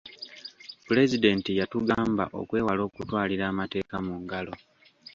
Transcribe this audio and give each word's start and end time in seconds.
Pulezidenti 0.85 1.49
yatugamba 1.59 2.25
okwewala 2.41 2.81
okutwalira 2.89 3.43
amateeka 3.51 3.95
mu 4.05 4.15
ngalo. 4.21 4.53